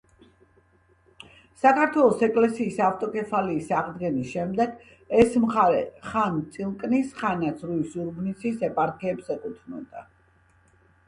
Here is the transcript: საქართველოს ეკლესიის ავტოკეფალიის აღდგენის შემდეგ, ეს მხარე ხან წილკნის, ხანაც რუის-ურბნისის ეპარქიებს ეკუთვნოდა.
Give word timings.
საქართველოს 1.63 2.23
ეკლესიის 2.27 2.79
ავტოკეფალიის 2.85 3.69
აღდგენის 3.81 4.31
შემდეგ, 4.37 4.73
ეს 5.25 5.37
მხარე 5.45 5.83
ხან 6.07 6.41
წილკნის, 6.57 7.13
ხანაც 7.21 7.63
რუის-ურბნისის 7.71 8.67
ეპარქიებს 8.71 9.31
ეკუთვნოდა. 9.37 10.05